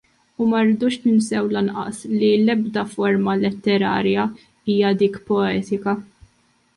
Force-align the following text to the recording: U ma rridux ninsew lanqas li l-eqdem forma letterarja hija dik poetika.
U 0.43 0.45
ma 0.51 0.59
rridux 0.61 0.95
ninsew 1.01 1.49
lanqas 1.55 1.99
li 2.13 2.31
l-eqdem 2.37 2.89
forma 2.93 3.35
letterarja 3.43 4.25
hija 4.71 4.95
dik 5.03 5.21
poetika. 5.29 5.95